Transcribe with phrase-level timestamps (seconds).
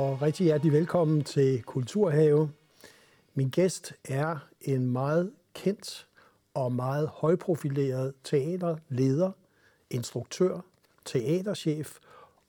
[0.00, 2.50] og rigtig hjertelig velkommen til Kulturhave.
[3.34, 6.06] Min gæst er en meget kendt
[6.54, 9.30] og meget højprofileret teaterleder,
[9.90, 10.60] instruktør,
[11.04, 11.98] teaterchef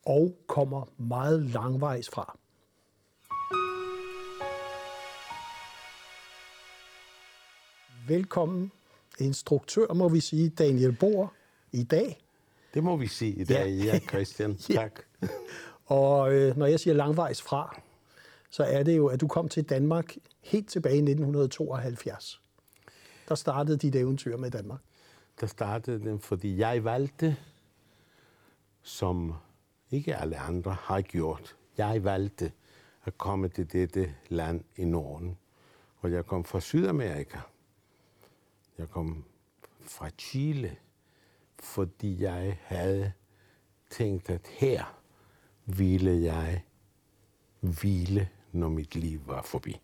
[0.05, 2.37] og kommer meget langvejs fra.
[8.07, 8.71] Velkommen,
[9.19, 11.33] instruktør må vi sige, Daniel Bohr,
[11.71, 12.21] i dag.
[12.73, 14.57] Det må vi sige i dag, ja, ja Christian.
[14.75, 15.01] Tak.
[15.91, 17.81] Og øh, når jeg siger langvejs fra,
[18.49, 22.41] så er det jo, at du kom til Danmark helt tilbage i 1972.
[23.29, 24.79] Der startede dit eventyr med Danmark.
[25.39, 27.37] Der startede den, fordi jeg valgte,
[28.81, 29.33] som
[29.91, 32.51] ikke alle andre har gjort, jeg valgte
[33.05, 35.37] at komme til dette land i Norden.
[35.97, 37.37] Og jeg kom fra Sydamerika.
[38.77, 39.23] Jeg kom
[39.81, 40.75] fra Chile,
[41.59, 43.11] fordi jeg havde
[43.89, 45.00] tænkt, at her
[45.77, 46.63] ville jeg
[47.59, 49.79] hvile, når mit liv var forbi.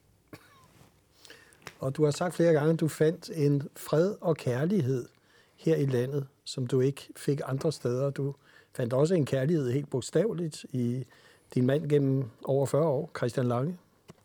[1.80, 5.08] Og du har sagt flere gange, at du fandt en fred og kærlighed
[5.56, 8.10] her i landet, som du ikke fik andre steder.
[8.10, 8.36] Du
[8.74, 11.06] fandt også en kærlighed helt bogstaveligt i
[11.54, 13.78] din mand gennem over 40 år, Christian Lange.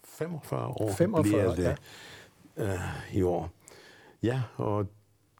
[0.04, 1.76] 45 år 45, bliver det
[2.56, 2.72] ja.
[2.72, 3.50] øh, i år.
[4.22, 4.86] Ja, og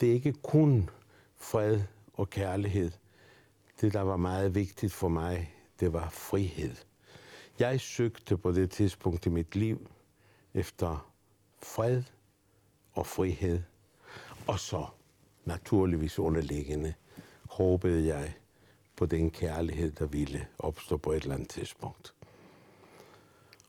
[0.01, 0.91] det er ikke kun
[1.37, 1.81] fred
[2.15, 2.91] og kærlighed.
[3.81, 6.77] Det, der var meget vigtigt for mig, det var frihed.
[7.59, 9.91] Jeg søgte på det tidspunkt i mit liv
[10.55, 11.13] efter
[11.63, 12.03] fred
[12.93, 13.63] og frihed.
[14.47, 14.87] Og så,
[15.45, 16.95] naturligvis underliggende,
[17.51, 18.35] håbede jeg
[18.97, 22.15] på den kærlighed, der ville opstå på et eller andet tidspunkt.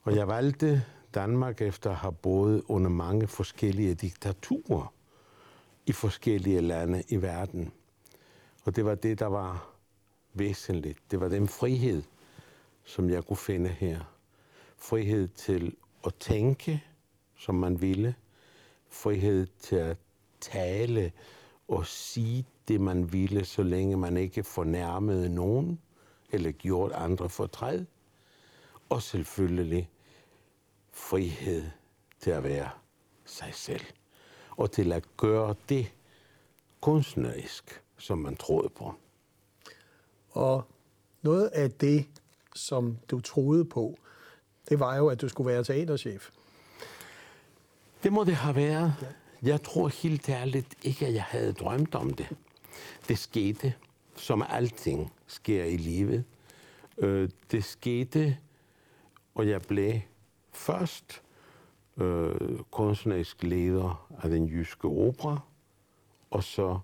[0.03, 4.93] Og jeg valgte Danmark efter at have boet under mange forskellige diktaturer
[5.85, 7.71] i forskellige lande i verden.
[8.65, 9.72] Og det var det, der var
[10.33, 10.97] væsentligt.
[11.11, 12.03] Det var den frihed,
[12.83, 13.99] som jeg kunne finde her.
[14.77, 16.83] Frihed til at tænke,
[17.35, 18.15] som man ville.
[18.89, 19.97] Frihed til at
[20.39, 21.11] tale
[21.67, 25.79] og sige det, man ville, så længe man ikke fornærmede nogen
[26.31, 27.85] eller gjort andre fortræd.
[28.89, 29.89] Og selvfølgelig
[30.91, 31.63] frihed
[32.19, 32.69] til at være
[33.25, 33.85] sig selv.
[34.49, 35.93] Og til at gøre det
[36.81, 38.93] kunstnerisk, som man troede på.
[40.33, 40.63] Og
[41.21, 42.05] noget af det,
[42.55, 43.97] som du troede på,
[44.69, 46.29] det var jo, at du skulle være teaterchef.
[48.03, 48.93] Det må det have været.
[49.43, 52.29] Jeg tror helt ærligt ikke, at jeg havde drømt om det.
[53.07, 53.73] Det skete,
[54.15, 56.23] som alting sker i livet.
[56.97, 58.37] Øh, det skete,
[59.35, 59.99] og jeg blev
[60.51, 61.21] først
[61.97, 65.39] øh, kunstnerisk leder af den jyske opera,
[66.31, 66.79] og så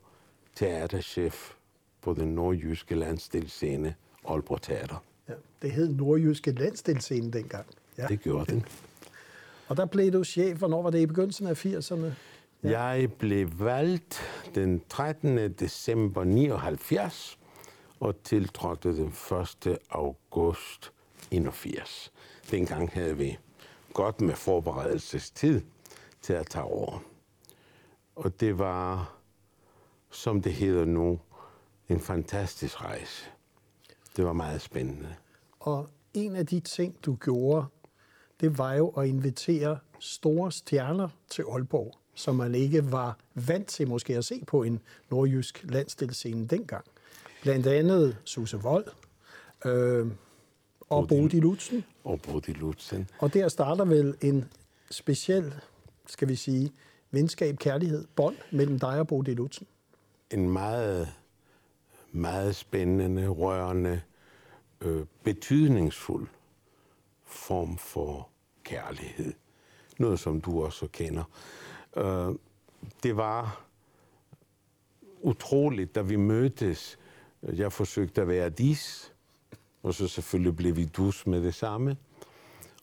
[0.56, 1.54] teaterchef
[2.02, 3.96] på den nordjyske landsdelsscene
[4.30, 5.04] Aalborg Teater.
[5.30, 7.66] Ja, det hed Nordjyske Landsdelsscene dengang.
[7.98, 8.08] Ja.
[8.08, 8.66] Det gjorde den.
[9.68, 12.12] Og der blev du chef, hvornår var det i begyndelsen af 80'erne?
[12.64, 12.82] Ja.
[12.82, 14.22] Jeg blev valgt
[14.56, 15.54] den 13.
[15.54, 17.40] december 79
[18.00, 19.14] og tiltrådte den
[19.68, 19.78] 1.
[19.90, 20.92] august
[21.32, 22.12] 81.
[22.52, 23.38] Dengang havde vi
[23.94, 25.62] godt med forberedelsestid
[26.22, 27.04] til at tage over.
[28.16, 29.16] Og det var,
[30.12, 31.20] som det hedder nu,
[31.90, 33.26] en fantastisk rejse.
[34.16, 35.16] Det var meget spændende.
[35.60, 37.66] Og en af de ting, du gjorde,
[38.42, 43.88] det var jo at invitere store stjerner til Aalborg, som man ikke var vant til
[43.88, 46.86] måske at se på en nordjysk landsdelsscene dengang.
[47.42, 48.86] Blandt andet Suse Vold
[49.66, 50.08] øh,
[50.90, 51.86] og Bodil Lutzen.
[52.04, 53.10] Og Bodil Lutzen.
[53.20, 54.46] Og der starter vel en
[54.92, 55.54] speciel,
[56.08, 56.72] skal vi sige,
[57.12, 59.68] venskab, kærlighed, bånd mellem dig og Bodil Lutzen.
[60.32, 61.10] En meget,
[62.12, 64.02] meget spændende, rørende,
[64.82, 66.28] øh, betydningsfuld
[67.26, 68.30] form for
[68.64, 69.34] kærlighed.
[69.98, 71.24] Noget, som du også kender.
[71.98, 72.36] Øh,
[73.04, 73.66] det var
[75.22, 77.00] utroligt, da vi mødtes.
[77.42, 79.14] Jeg forsøgte at være dis,
[79.84, 81.98] og så selvfølgelig blev vi dus med det samme.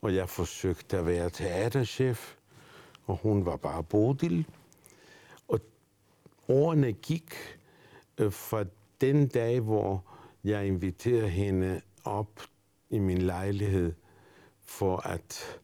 [0.00, 2.34] Og jeg forsøgte at være teaterchef,
[3.06, 4.46] og hun var bare Bodil.
[5.48, 5.60] Og
[6.48, 7.34] årene gik
[8.18, 8.64] øh, fra
[9.00, 10.04] den dag, hvor
[10.44, 12.40] jeg inviterer hende op
[12.90, 13.92] i min lejlighed
[14.62, 15.60] for at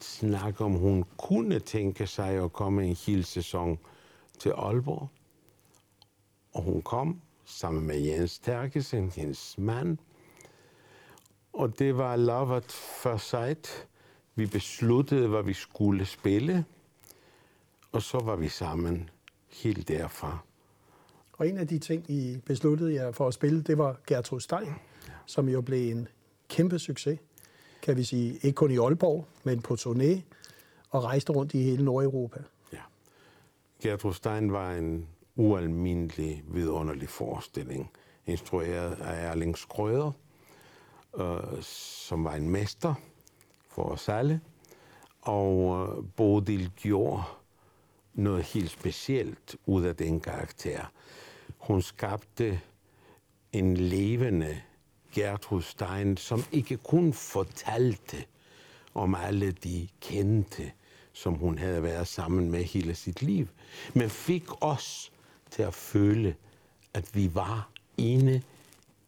[0.00, 3.78] snakke om, hun kunne tænke sig at komme en hel sæson
[4.38, 5.08] til Aalborg.
[6.52, 9.98] Og hun kom sammen med Jens Terkesen, hendes mand.
[11.52, 12.72] Og det var love at
[13.02, 13.88] first sight.
[14.34, 16.64] Vi besluttede, hvad vi skulle spille.
[17.92, 19.10] Og så var vi sammen
[19.48, 20.38] helt derfra.
[21.36, 24.74] Og en af de ting, I besluttede jer for at spille, det var Gertrud Stein,
[25.26, 26.08] som jo blev en
[26.48, 27.18] kæmpe succes.
[27.82, 30.20] kan vi sige, ikke kun i Aalborg, men på turné,
[30.90, 32.42] og rejste rundt i hele Nordeuropa.
[32.72, 32.78] Ja.
[33.82, 37.90] Gertrud Stein var en ualmindelig vidunderlig forestilling,
[38.26, 40.12] instrueret af Erling Skrøder,
[41.16, 42.94] øh, som var en mester
[43.68, 44.40] for os alle.
[45.20, 47.38] Og øh, Bodil Gjord,
[48.14, 50.92] noget helt specielt ud af den karakter.
[51.58, 52.60] Hun skabte
[53.52, 54.60] en levende
[55.12, 58.24] Gertrud Stein, som ikke kun fortalte
[58.94, 60.72] om alle de kendte,
[61.12, 63.48] som hun havde været sammen med hele sit liv,
[63.94, 65.12] men fik os
[65.50, 66.36] til at føle,
[66.94, 68.42] at vi var inde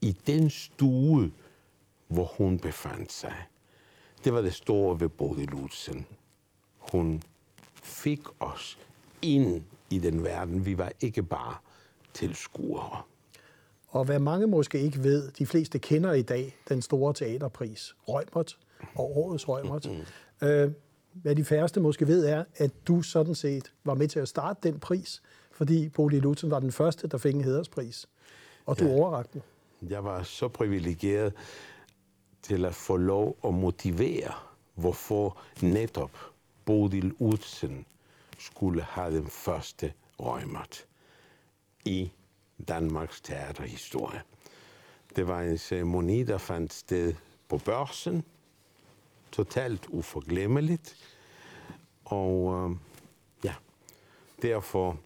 [0.00, 1.32] i den stue,
[2.08, 3.46] hvor hun befandt sig.
[4.24, 6.06] Det var det store ved Bodil Lutzen.
[6.78, 7.22] Hun
[7.82, 8.78] fik os
[9.22, 10.66] ind i den verden.
[10.66, 11.54] Vi var ikke bare
[12.14, 13.02] tilskuere.
[13.88, 18.58] Og hvad mange måske ikke ved, de fleste kender i dag den store teaterpris, Rømert
[18.94, 19.86] og årets Rømert.
[19.86, 20.04] Mm-hmm.
[20.42, 20.70] Øh,
[21.12, 24.68] hvad de færreste måske ved er, at du sådan set var med til at starte
[24.68, 25.22] den pris,
[25.52, 28.08] fordi Bodil Lutzen var den første, der fik en hederspris.
[28.66, 28.94] Og du ja.
[28.94, 29.90] overrakte den.
[29.90, 31.32] Jeg var så privilegeret
[32.42, 34.32] til at få lov at motivere,
[34.74, 36.10] hvorfor netop
[36.64, 37.86] Bodil Lutzen
[38.38, 40.86] skulle have den første Rømert
[41.84, 42.12] i
[42.68, 44.22] Danmarks teaterhistorie.
[45.16, 47.14] Det var en ceremoni, der fandt sted
[47.48, 48.24] på børsen,
[49.32, 50.96] totalt uforglemmeligt,
[52.04, 52.76] og øh,
[53.44, 53.54] ja,
[54.42, 54.98] derfor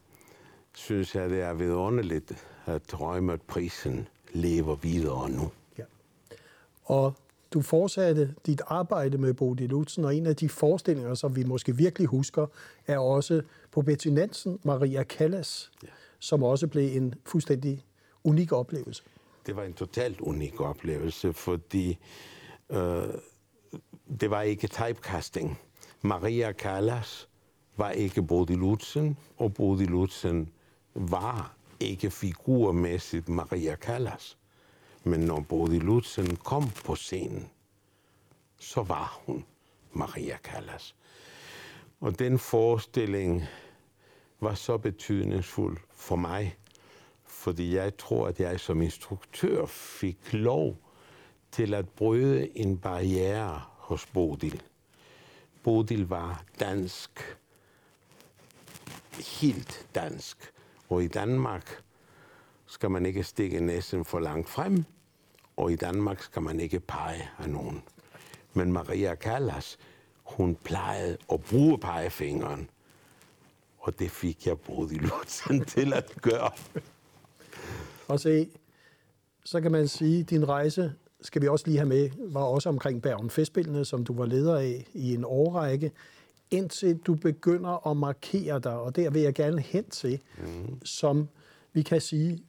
[0.74, 5.50] synes jeg, det er vidunderligt, at Rømert-prisen lever videre nu.
[5.78, 5.84] Ja.
[6.84, 7.14] Og
[7.54, 11.76] du fortsatte dit arbejde med Bodil Lutzen, og en af de forestillinger, som vi måske
[11.76, 12.46] virkelig husker,
[12.86, 15.88] er også på Betty Nansen, Maria Callas, ja.
[16.18, 17.84] som også blev en fuldstændig
[18.24, 19.02] unik oplevelse.
[19.46, 21.98] Det var en totalt unik oplevelse, fordi
[22.70, 23.02] øh,
[24.20, 25.58] det var ikke typecasting.
[26.02, 27.28] Maria Callas
[27.76, 30.48] var ikke Bodil Lutzen, og Bodil Lutzen
[30.94, 34.36] var ikke figurmæssigt Maria Callas.
[35.04, 37.50] Men når Bodil Lutzen kom på scenen,
[38.58, 39.44] så var hun
[39.92, 40.94] Maria Callas.
[42.00, 43.44] Og den forestilling
[44.40, 46.56] var så betydningsfuld for mig,
[47.24, 50.76] fordi jeg tror, at jeg som instruktør fik lov
[51.52, 54.62] til at bryde en barriere hos Bodil.
[55.62, 57.38] Bodil var dansk,
[59.40, 60.52] helt dansk.
[60.88, 61.82] Og i Danmark
[62.70, 64.84] skal man ikke stikke næsen for langt frem,
[65.56, 67.82] og i Danmark skal man ikke pege af nogen.
[68.54, 69.78] Men Maria Callas,
[70.22, 72.70] hun plejede at bruge pegefingeren,
[73.78, 74.56] og det fik jeg
[74.90, 76.50] i Lutzen til at gøre.
[78.08, 78.48] Og se,
[79.44, 82.68] så kan man sige, at din rejse, skal vi også lige have med, var også
[82.68, 85.92] omkring Bergen Festspillene, som du var leder af i en årrække,
[86.50, 90.84] indtil du begynder at markere dig, og der vil jeg gerne hen til, mm.
[90.84, 91.28] som
[91.72, 92.44] vi kan sige,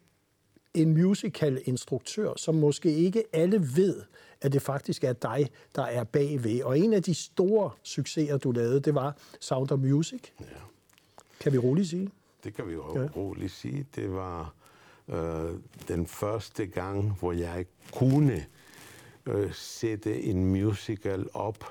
[0.73, 4.01] en musical-instruktør, som måske ikke alle ved,
[4.41, 6.63] at det faktisk er dig, der er bagved.
[6.63, 10.21] Og en af de store succeser, du lavede, det var Sound of Music.
[10.39, 10.45] Ja.
[11.39, 12.09] Kan vi roligt sige?
[12.43, 13.07] Det kan vi jo ja.
[13.15, 13.85] roligt sige.
[13.95, 14.53] Det var
[15.07, 15.51] øh,
[15.87, 18.45] den første gang, hvor jeg kunne
[19.25, 21.65] øh, sætte en musical op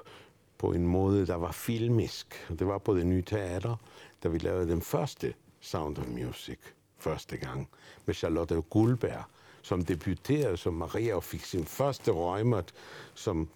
[0.59, 2.47] på en måde, der var filmisk.
[2.59, 3.77] Det var på det nye teater,
[4.23, 6.59] da vi lavede den første Sound of Music
[7.01, 7.69] første gang
[8.07, 9.25] med Charlotte Guldberg,
[9.63, 12.73] som debuterede som Maria og fik sin første røgmert
[13.15, 13.49] som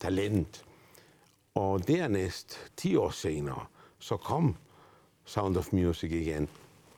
[0.00, 0.64] talent.
[1.54, 3.66] Og dernæst, 10 år senere,
[3.98, 4.56] så kom
[5.24, 6.48] Sound of Music igen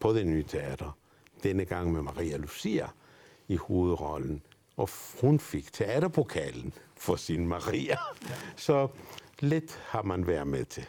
[0.00, 0.96] på det nye teater.
[1.42, 2.88] Denne gang med Maria Lucia
[3.48, 4.42] i hovedrollen.
[4.76, 4.88] Og
[5.20, 7.96] hun fik teaterpokalen for sin Maria.
[8.56, 8.88] Så
[9.40, 10.86] lidt har man været med til.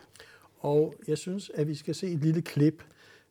[0.60, 2.84] Og jeg synes, at vi skal se et lille klip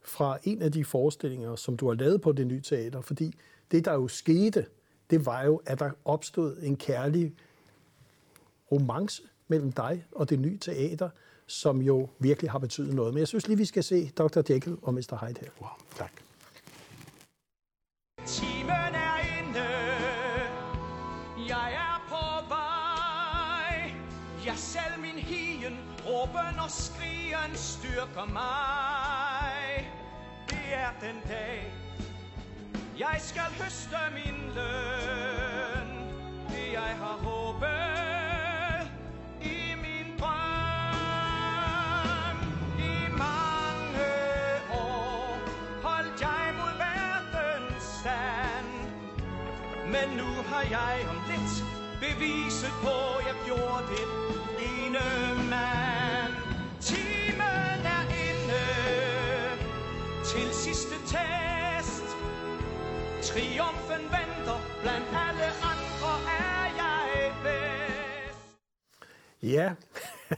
[0.05, 3.35] fra en af de forestillinger, som du har lavet på det nye teater, fordi
[3.71, 4.67] det, der jo skete,
[5.11, 7.35] det var jo, at der opstod en kærlig
[8.73, 11.11] romance mellem dig og det nye teater,
[11.47, 13.15] som jo virkelig har betydet noget.
[13.15, 14.43] Men jeg synes lige, vi skal se Dr.
[14.51, 15.27] Jekyll og Mr.
[15.27, 15.49] Hyde her.
[15.61, 16.13] Wow, tak.
[18.27, 19.61] Timen er inde.
[21.49, 23.93] Jeg er på vej.
[24.47, 29.34] Jeg selv min hien, råben og skrigen styrker mig.
[30.65, 31.75] Det er den dag,
[32.99, 35.89] jeg skal høste min løn.
[36.49, 38.91] Det jeg har håbet
[39.43, 40.39] i min drøm.
[42.79, 44.11] I mange
[44.71, 45.39] år
[45.83, 48.73] holdt jeg mod verdens stand.
[49.87, 51.65] Men nu har jeg om lidt
[52.01, 54.07] beviset på, jeg gjorde det
[54.59, 55.05] ene
[55.51, 56.35] mand.
[60.35, 62.07] Til sidste test.
[63.23, 68.57] Triumfen venter, blandt alle andre er jeg bedst.
[69.43, 69.75] Ja,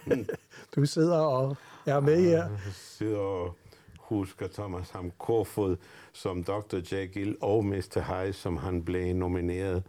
[0.76, 2.42] du sidder og er med her.
[2.42, 3.56] Jeg sidder og
[3.98, 5.76] husker Thomas Ham Korfod
[6.12, 6.76] som Dr.
[6.92, 8.00] Jekyll og Mr.
[8.00, 9.82] Hyde, som han blev nomineret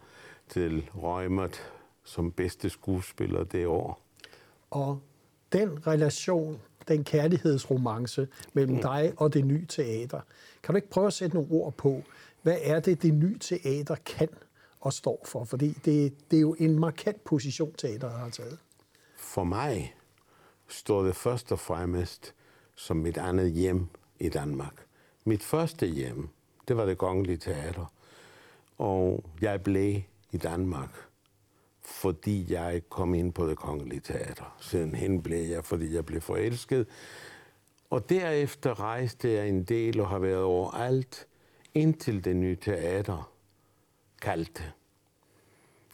[0.48, 1.72] til Rømert
[2.04, 4.02] som bedste skuespiller det år.
[4.70, 5.00] Og
[5.52, 8.82] den relation, den kærlighedsromance mellem mm.
[8.82, 10.20] dig og det nye teater,
[10.62, 12.02] kan du ikke prøve at sætte nogle ord på,
[12.42, 14.28] hvad er det, det nye teater kan
[14.80, 15.44] og står for?
[15.44, 18.58] Fordi det, det er jo en markant position, teateret har taget.
[19.16, 19.94] For mig
[20.68, 22.34] står det først og fremmest
[22.74, 23.86] som mit andet hjem
[24.20, 24.74] i Danmark.
[25.24, 26.28] Mit første hjem,
[26.68, 27.92] det var det kongelige teater.
[28.78, 30.02] Og jeg blev
[30.32, 31.07] i Danmark,
[31.88, 34.56] fordi jeg kom ind på det kongelige teater.
[34.60, 36.86] Sidenhen blev jeg, fordi jeg blev forelsket.
[37.90, 41.26] Og derefter rejste jeg en del og har været overalt,
[41.74, 43.32] indtil det nye teater
[44.22, 44.62] kaldte.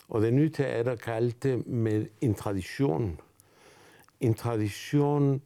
[0.08, 3.20] Og det nye teater kaldte med en tradition.
[4.20, 5.42] En tradition,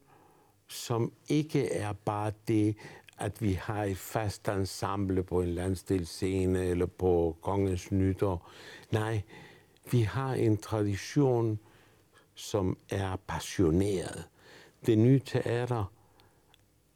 [0.67, 2.77] som ikke er bare det,
[3.19, 8.51] at vi har et fast ensemble på en landsdelsscene eller på kongens nytår.
[8.91, 9.23] Nej,
[9.93, 11.59] vi har en tradition,
[12.35, 14.25] som er passioneret.
[14.87, 15.93] Det nye teater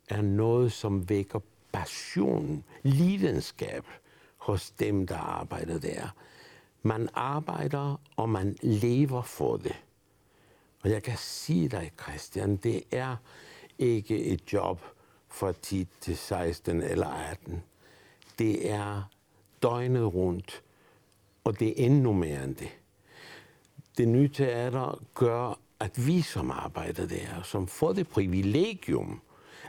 [0.09, 1.41] er noget, som vækker
[1.73, 3.85] passion, lidenskab
[4.37, 6.09] hos dem, der arbejder der.
[6.83, 9.77] Man arbejder, og man lever for det.
[10.83, 13.17] Og jeg kan sige dig, Christian, det er
[13.79, 14.81] ikke et job
[15.29, 17.63] fra 10 til 16 eller 18.
[18.39, 19.03] Det er
[19.63, 20.63] døgnet rundt,
[21.45, 22.82] og det er endnu mere end det.
[23.99, 29.21] Det nye teater gør, at vi som arbejder der, som får det privilegium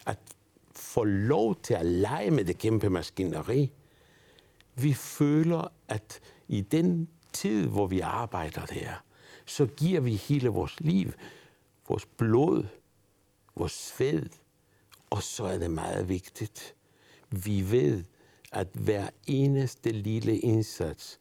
[0.05, 0.19] at
[0.75, 3.71] få lov til at lege med det kæmpe maskineri,
[4.75, 9.03] vi føler, at i den tid, hvor vi arbejder der,
[9.45, 11.11] så giver vi hele vores liv,
[11.87, 12.65] vores blod,
[13.55, 14.29] vores sved,
[15.09, 16.75] og så er det meget vigtigt.
[17.29, 18.03] Vi ved,
[18.51, 21.19] at hver eneste lille indsats,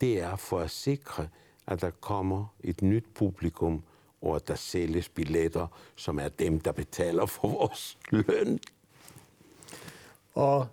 [0.00, 1.28] det er for at sikre,
[1.68, 3.82] at der kommer et nyt publikum,
[4.22, 8.58] og at der sælges billetter, som er dem, der betaler for vores løn.
[10.34, 10.66] Og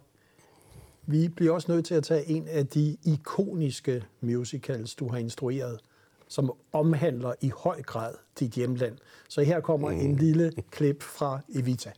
[1.06, 5.80] vi bliver også nødt til at tage en af de ikoniske musicals, du har instrueret,
[6.28, 8.98] som omhandler i høj grad dit hjemland.
[9.30, 10.00] Så her kommer mm.
[10.00, 11.92] en lille klip fra Evita.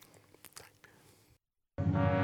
[1.77, 2.16] Kan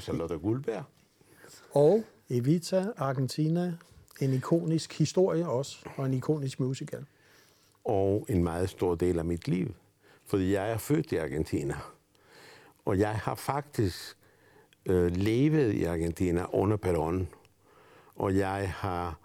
[0.00, 0.84] Var Charlotte Guldberg.
[1.70, 3.74] Og Evita, Argentina,
[4.20, 7.06] en ikonisk historie også, og en ikonisk musical.
[7.84, 9.74] og en meget stor del af mit liv.
[10.26, 11.76] Fordi jeg er født i Argentina.
[12.84, 14.16] Og jeg har faktisk
[14.86, 17.36] øh, levet i Argentina under Perón.
[18.14, 19.18] Og jeg har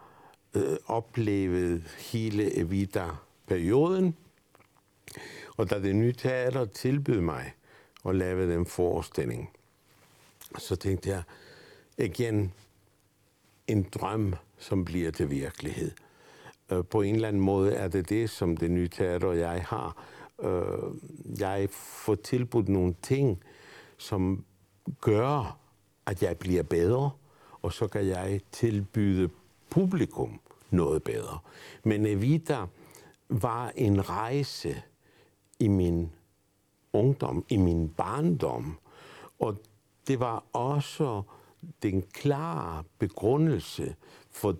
[0.55, 4.15] øh, oplevet hele Evita-perioden.
[5.57, 7.53] Og da det nye teater tilbød mig
[8.05, 9.49] at lave den forestilling,
[10.57, 11.23] så tænkte jeg
[11.97, 12.53] igen
[13.67, 15.91] en drøm, som bliver til virkelighed.
[16.71, 19.65] Øh, på en eller anden måde er det det, som det nye teater og jeg
[19.67, 20.03] har.
[20.41, 20.93] Øh,
[21.39, 23.43] jeg får tilbudt nogle ting,
[23.97, 24.45] som
[25.01, 25.57] gør,
[26.05, 27.11] at jeg bliver bedre,
[27.61, 29.29] og så kan jeg tilbyde
[29.69, 31.39] publikum noget bedre.
[31.83, 32.65] Men Evita
[33.29, 34.81] var en rejse
[35.59, 36.11] i min
[36.93, 38.77] ungdom, i min barndom.
[39.39, 39.57] Og
[40.07, 41.21] det var også
[41.83, 43.95] den klare begrundelse
[44.31, 44.55] for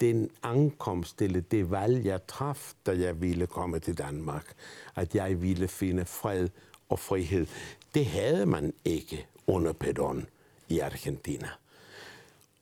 [0.00, 4.54] den ankomst, eller det valg, jeg traf, da jeg ville komme til Danmark.
[4.94, 6.48] At jeg ville finde fred
[6.88, 7.46] og frihed.
[7.94, 10.26] Det havde man ikke under Pedon
[10.68, 11.48] i Argentina.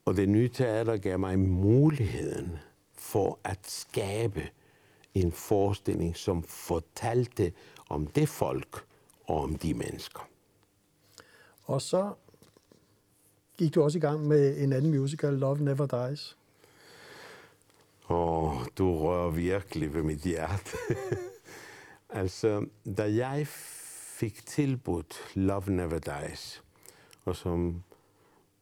[0.04, 2.58] Og det nye teater gav mig muligheden
[2.94, 4.48] for at skabe
[5.14, 7.52] en forestilling, som fortalte
[7.88, 8.84] om det folk
[9.26, 10.28] og om de mennesker.
[11.72, 12.14] Og så
[13.58, 16.36] gik du også i gang med en anden musical, Love Never Dies.
[18.08, 20.76] Åh, du rører virkelig ved mit hjerte.
[22.20, 26.62] altså, da jeg fik tilbudt Love Never Dies.
[27.24, 27.82] Og som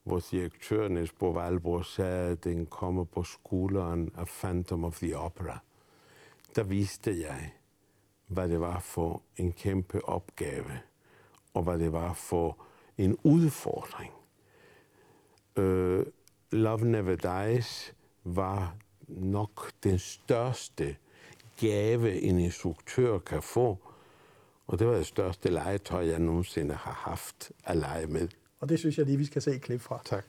[0.05, 5.19] vores direktør, Niels Bo Valbro, sagde, at den kommer på skulderen af Phantom of the
[5.19, 5.59] Opera.
[6.57, 7.53] Der viste jeg,
[8.27, 10.81] hvad det var for en kæmpe opgave,
[11.55, 12.70] og hvad det var for
[13.05, 14.13] en udfordring.
[15.57, 16.07] Øh,
[16.53, 18.77] Love Never Dies var
[19.09, 20.97] nok den største
[21.61, 23.79] gave, en instruktør kan få.
[24.67, 28.29] Og det var det største legetøj, jeg nogensinde har haft at lege med.
[28.61, 30.01] Og det synes jeg lige, vi skal se et klip fra.
[30.05, 30.25] Tak.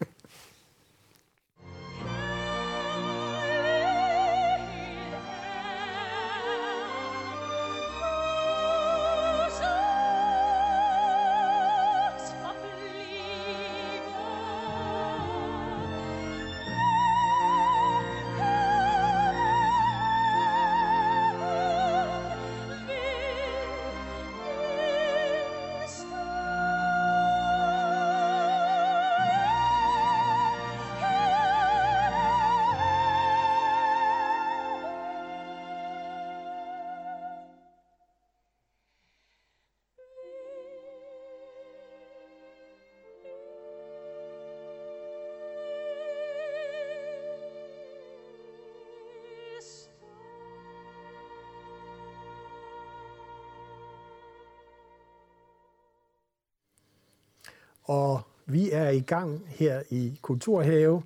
[57.83, 61.03] Og vi er i gang her i Kulturhave.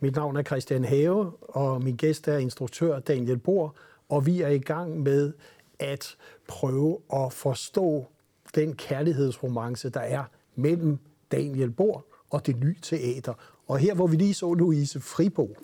[0.00, 3.74] Mit navn er Christian Have, og min gæst er instruktør Daniel Bohr.
[4.08, 5.32] Og vi er i gang med
[5.78, 6.16] at
[6.48, 8.06] prøve at forstå
[8.54, 10.24] den kærlighedsromance, der er
[10.56, 10.98] mellem
[11.32, 13.34] Daniel Bohr og det nye teater.
[13.66, 15.56] Og her, hvor vi lige så Louise Fribo,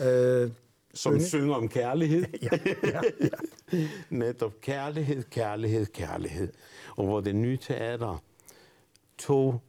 [0.00, 0.10] Ja.
[0.10, 0.50] øh,
[0.94, 2.24] Som synge- synger om kærlighed.
[2.42, 3.80] Ja, ja, ja.
[4.10, 6.52] Netop kærlighed, kærlighed, kærlighed.
[6.96, 8.22] Og hvor det nye teater
[9.18, 9.60] tog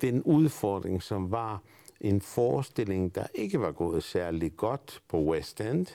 [0.00, 1.62] den udfordring, som var
[2.00, 5.86] en forestilling, der ikke var gået særlig godt på West End,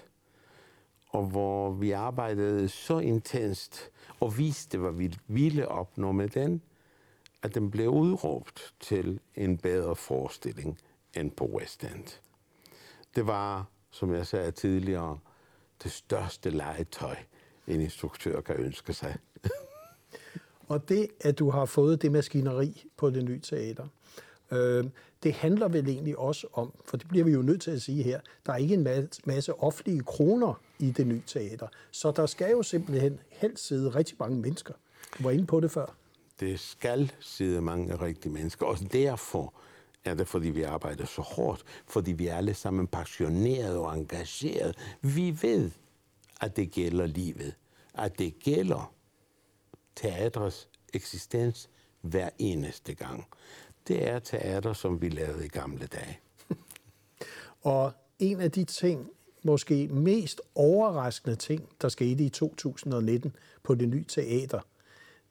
[1.10, 6.62] og hvor vi arbejdede så intenst og viste, hvad vi ville opnå med den,
[7.42, 10.80] at den blev udråbt til en bedre forestilling
[11.14, 12.20] end på West End.
[13.16, 15.20] Det var, som jeg sagde tidligere,
[15.84, 17.16] det største legetøj,
[17.68, 19.18] en instruktør kan ønske sig.
[20.68, 23.88] Og det, at du har fået det maskineri på det nye teater,
[24.52, 24.86] øh,
[25.24, 28.04] det handler vel egentlig også om, for det bliver vi jo nødt til at sige
[28.04, 31.68] her, der er ikke en masse, masse offentlige kroner i det nye teater.
[31.92, 34.74] Så der skal jo simpelthen helst sidde rigtig mange mennesker.
[35.18, 35.96] Du var inde på det før.
[36.40, 39.54] Det skal sidde mange rigtige mennesker, og derfor
[40.06, 44.74] er det, fordi vi arbejder så hårdt, fordi vi er alle sammen passionerede og engagerede.
[45.02, 45.72] Vi ved,
[46.42, 47.56] at det gælder livet,
[47.94, 48.94] at det gælder
[49.96, 51.70] teatrets eksistens
[52.02, 53.28] hver eneste gang.
[53.88, 56.20] Det er teater, som vi lavede i gamle dage.
[57.62, 59.10] Og en af de ting,
[59.44, 64.60] måske mest overraskende ting, der skete i 2019 på det nye teater,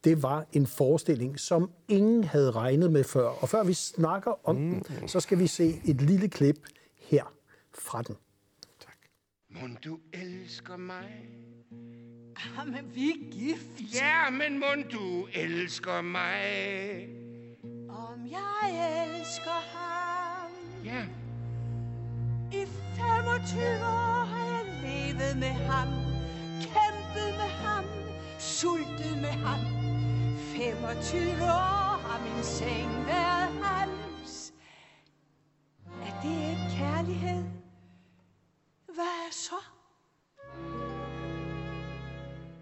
[0.05, 3.27] det var en forestilling, som ingen havde regnet med før.
[3.27, 4.85] Og før vi snakker om mm.
[4.85, 6.57] den, så skal vi se et lille klip
[6.97, 7.35] her
[7.75, 8.17] fra den.
[9.51, 11.27] Mon du elsker mig?
[12.57, 13.95] Jamen, vi er gift.
[13.95, 17.24] Ja, men mon du elsker mig?
[17.95, 20.51] Om jeg elsker ham.
[20.85, 21.07] Ja,
[22.53, 25.89] I 25 år har jeg levet med ham.
[26.61, 27.85] Kæmpet med ham.
[28.39, 29.61] Sultet med ham.
[30.39, 34.53] 25 år har min seng været hans.
[36.03, 37.45] Er det ikke kærlighed?
[38.87, 39.55] Hvad så?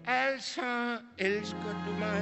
[0.07, 2.21] altså elsker du mig?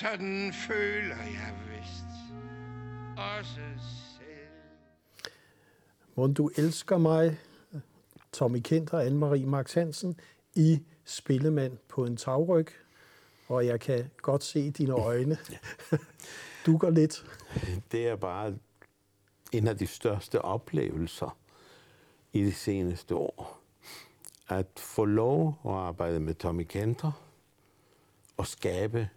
[0.00, 2.34] Sådan føler jeg vist
[3.16, 3.60] også
[4.18, 5.32] selv.
[6.14, 7.38] Må du elsker mig,
[8.32, 10.20] Tommy Kent og Anne-Marie Max Hansen,
[10.54, 12.66] i Spillemand på en tagryg.
[13.48, 15.38] Og jeg kan godt se dine øjne.
[16.66, 17.24] Du går lidt.
[17.92, 18.54] Det er bare
[19.52, 21.36] en af de største oplevelser
[22.32, 23.60] i de seneste år.
[24.48, 27.12] At få lov at arbejde med Tommy Kenter
[28.36, 29.08] og skabe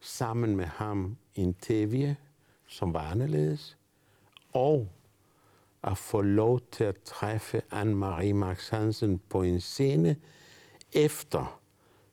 [0.00, 2.14] sammen med ham en tv,
[2.66, 3.76] som var anderledes,
[4.52, 4.88] og
[5.82, 10.16] at få lov til at træffe Anne-Marie Max Hansen på en scene
[10.92, 11.60] efter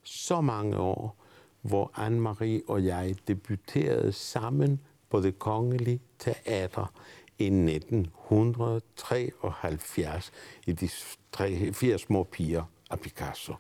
[0.04, 1.16] så mange år,
[1.62, 6.94] hvor Anne-Marie og jeg debuterede sammen på det kongelige teater
[7.38, 10.32] i 1973
[10.66, 10.90] i de
[11.32, 13.54] tre, fire små piger af Picasso.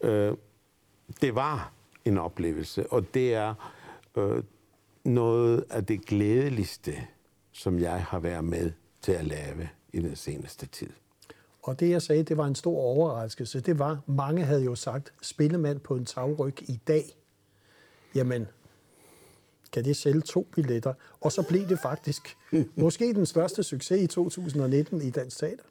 [0.00, 0.36] Øh,
[1.20, 1.72] det var
[2.04, 3.54] en oplevelse, og det er
[4.16, 4.42] øh,
[5.04, 6.94] noget af det glædeligste,
[7.52, 10.90] som jeg har været med til at lave i den seneste tid.
[11.62, 13.60] Og det, jeg sagde, det var en stor overraskelse.
[13.60, 17.04] Det var, mange havde jo sagt, spillemand på en tagryg i dag.
[18.14, 18.46] Jamen,
[19.72, 20.94] kan det sælge to billetter?
[21.20, 22.36] Og så blev det faktisk
[22.76, 25.64] måske den største succes i 2019 i Dansk Teater.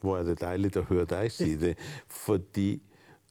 [0.00, 1.78] Hvor er det dejligt at høre dig sige det.
[2.08, 2.82] Fordi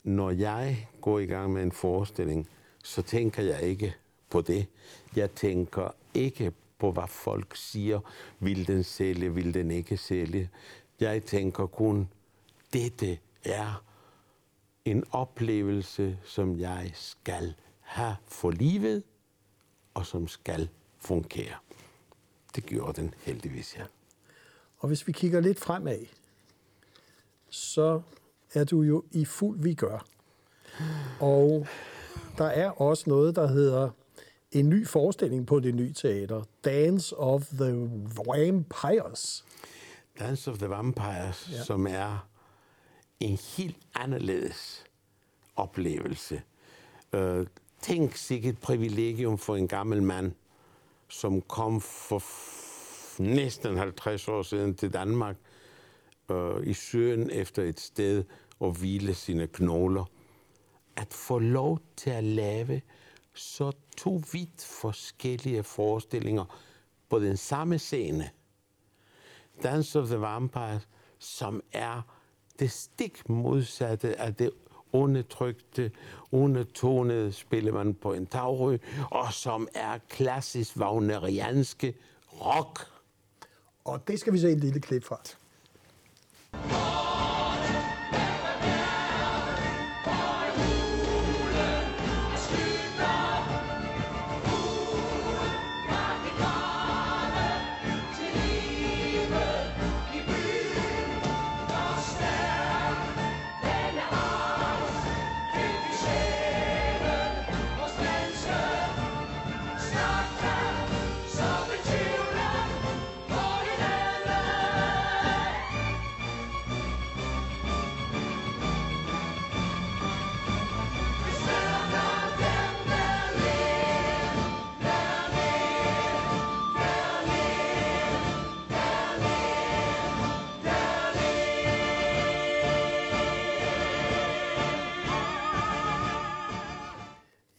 [0.05, 2.49] når jeg går i gang med en forestilling,
[2.83, 3.95] så tænker jeg ikke
[4.29, 4.67] på det.
[5.15, 7.99] Jeg tænker ikke på, hvad folk siger.
[8.39, 10.49] Vil den sælge, vil den ikke sælge?
[10.99, 12.09] Jeg tænker kun,
[12.73, 13.83] dette er
[14.85, 19.03] en oplevelse, som jeg skal have for livet,
[19.93, 21.55] og som skal fungere.
[22.55, 23.83] Det gjorde den heldigvis, ja.
[24.77, 26.05] Og hvis vi kigger lidt fremad,
[27.49, 28.01] så
[28.55, 30.05] er du jo i fuld vi gør.
[31.19, 31.67] Og
[32.37, 33.89] der er også noget, der hedder
[34.51, 36.43] en ny forestilling på det nye teater.
[36.65, 37.89] Dance of the
[38.25, 39.45] Vampires.
[40.19, 41.63] Dance of the Vampires, ja.
[41.63, 42.27] som er
[43.19, 44.85] en helt anderledes
[45.55, 46.41] oplevelse.
[47.13, 47.45] Uh,
[47.81, 50.31] tænk sikkert et privilegium for en gammel mand,
[51.07, 52.23] som kom for
[53.21, 55.35] næsten 50 år siden til Danmark
[56.29, 58.23] uh, i søen efter et sted
[58.59, 60.05] og hvile sine knogler.
[60.95, 62.81] At få lov til at lave
[63.33, 66.59] så to vidt forskellige forestillinger
[67.09, 68.29] på den samme scene.
[69.63, 70.79] Dance of the Vampire,
[71.19, 72.01] som er
[72.59, 74.51] det stik modsatte af det
[74.91, 75.91] undertrykte,
[76.31, 81.93] undertonede spillemand på en tagryg, og som er klassisk wagnerianske
[82.33, 82.79] rock.
[83.85, 85.19] Og det skal vi se et lille klip fra.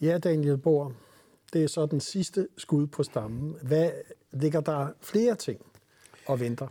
[0.01, 0.93] Ja, Daniel Bohr,
[1.53, 3.57] det er så den sidste skud på stammen.
[3.63, 3.91] Hvad
[4.31, 5.61] ligger der flere ting
[6.27, 6.69] og venter?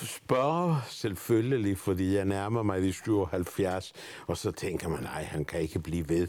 [0.00, 3.92] Du spørger selvfølgelig, fordi jeg nærmer mig de 77,
[4.26, 6.28] og så tænker man, nej, han kan ikke blive ved.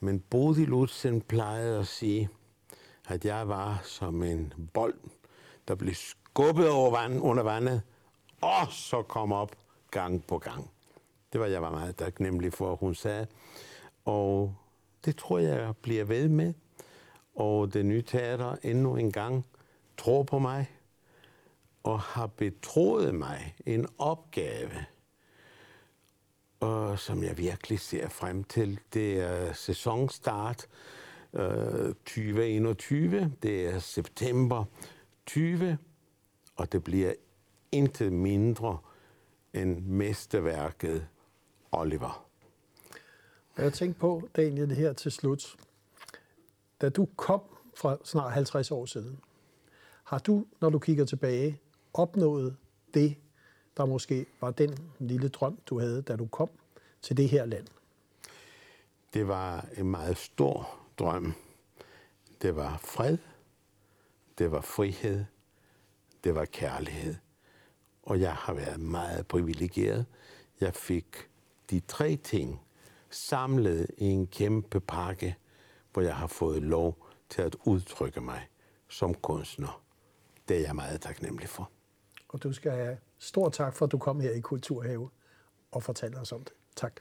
[0.00, 2.28] Men Bodil Lutzen plejede at sige,
[3.08, 4.98] at jeg var som en bold,
[5.68, 7.82] der blev skubbet over vand, under vandet,
[8.40, 9.56] og så kom op
[9.90, 10.70] gang på gang.
[11.32, 13.26] Det var jeg var meget taknemmelig for, hun sagde.
[14.06, 14.54] Og
[15.04, 16.54] det tror jeg, jeg bliver ved med.
[17.34, 19.46] Og det nye teater endnu en gang
[19.98, 20.70] tror på mig
[21.82, 24.70] og har betroet mig en opgave,
[26.60, 28.80] og som jeg virkelig ser frem til.
[28.94, 30.66] Det er sæsonstart
[31.32, 34.64] øh, 2021, det er september
[35.26, 35.78] 20,
[36.56, 37.12] og det bliver
[37.72, 38.78] intet mindre
[39.54, 41.06] end mesterværket
[41.72, 42.25] Oliver.
[43.56, 45.56] Og Jeg tænkte på, Daniel, her til slut.
[46.80, 47.40] Da du kom
[47.74, 49.20] for snart 50 år siden,
[50.04, 51.60] har du, når du kigger tilbage,
[51.94, 52.56] opnået
[52.94, 53.16] det,
[53.76, 56.50] der måske var den lille drøm, du havde, da du kom
[57.02, 57.66] til det her land?
[59.14, 61.34] Det var en meget stor drøm.
[62.42, 63.18] Det var fred,
[64.38, 65.24] det var frihed,
[66.24, 67.14] det var kærlighed.
[68.02, 70.06] Og jeg har været meget privilegeret.
[70.60, 71.28] Jeg fik
[71.70, 72.65] de tre ting
[73.16, 75.36] samlet i en kæmpe pakke,
[75.92, 78.48] hvor jeg har fået lov til at udtrykke mig
[78.88, 79.82] som kunstner.
[80.48, 81.70] Det er jeg meget taknemmelig for.
[82.28, 85.10] Og du skal have stor tak for, at du kom her i Kulturhave
[85.72, 86.52] og fortalte os om det.
[86.76, 87.00] Tak.